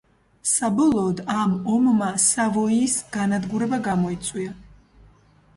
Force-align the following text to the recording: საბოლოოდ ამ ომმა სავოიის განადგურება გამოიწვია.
საბოლოოდ 0.51 1.19
ამ 1.33 1.53
ომმა 1.75 2.09
სავოიის 2.25 2.97
განადგურება 3.19 3.81
გამოიწვია. 3.89 4.57